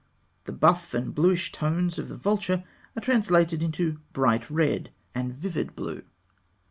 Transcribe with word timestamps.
The 0.45 0.51
buff 0.51 0.95
and 0.95 1.13
bluish 1.13 1.53
hues 1.55 1.99
of 1.99 2.09
the 2.09 2.17
vulture 2.17 2.63
are 2.97 3.01
translated 3.01 3.61
into 3.61 3.99
bright 4.13 4.49
red 4.49 4.89
and 5.13 5.31
vivid 5.31 5.75
blue. 5.75 6.01